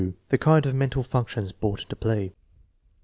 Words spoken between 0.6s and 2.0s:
of mental functions brought into